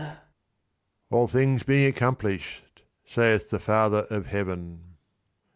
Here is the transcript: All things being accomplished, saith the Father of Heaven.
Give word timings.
All 1.11 1.27
things 1.27 1.61
being 1.61 1.85
accomplished, 1.87 2.63
saith 3.05 3.51
the 3.51 3.59
Father 3.59 4.07
of 4.09 4.25
Heaven. 4.25 4.97